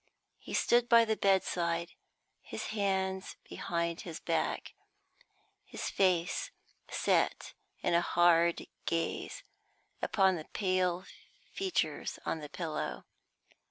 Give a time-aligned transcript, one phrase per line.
[0.39, 1.91] He stood by the bedside,
[2.41, 4.73] his hands behind his back,
[5.63, 6.49] his face
[6.89, 9.43] set in a hard gaze
[10.01, 11.05] upon the pale
[11.53, 13.05] features on the pillow.